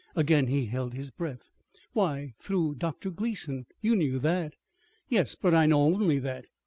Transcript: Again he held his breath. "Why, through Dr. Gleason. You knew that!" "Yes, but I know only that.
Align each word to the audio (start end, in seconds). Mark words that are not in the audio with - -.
Again 0.15 0.47
he 0.47 0.65
held 0.65 0.95
his 0.95 1.11
breath. 1.11 1.47
"Why, 1.93 2.33
through 2.39 2.73
Dr. 2.79 3.11
Gleason. 3.11 3.67
You 3.81 3.95
knew 3.95 4.17
that!" 4.17 4.55
"Yes, 5.09 5.35
but 5.35 5.53
I 5.53 5.67
know 5.67 5.83
only 5.83 6.17
that. 6.17 6.47